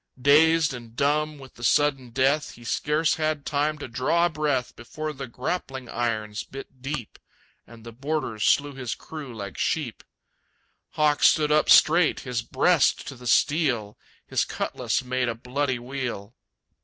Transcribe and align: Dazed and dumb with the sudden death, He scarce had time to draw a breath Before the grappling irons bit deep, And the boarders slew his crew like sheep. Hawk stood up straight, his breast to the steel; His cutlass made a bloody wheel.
Dazed 0.19 0.73
and 0.73 0.95
dumb 0.95 1.37
with 1.37 1.53
the 1.53 1.63
sudden 1.63 2.09
death, 2.09 2.53
He 2.53 2.63
scarce 2.63 3.17
had 3.17 3.45
time 3.45 3.77
to 3.77 3.87
draw 3.87 4.25
a 4.25 4.29
breath 4.31 4.75
Before 4.75 5.13
the 5.13 5.27
grappling 5.27 5.89
irons 5.89 6.43
bit 6.43 6.81
deep, 6.81 7.19
And 7.67 7.83
the 7.83 7.91
boarders 7.91 8.43
slew 8.43 8.73
his 8.73 8.95
crew 8.95 9.31
like 9.31 9.59
sheep. 9.59 10.03
Hawk 10.93 11.21
stood 11.21 11.51
up 11.51 11.69
straight, 11.69 12.21
his 12.21 12.41
breast 12.41 13.07
to 13.09 13.15
the 13.15 13.27
steel; 13.27 13.95
His 14.25 14.43
cutlass 14.43 15.03
made 15.03 15.29
a 15.29 15.35
bloody 15.35 15.77
wheel. 15.77 16.33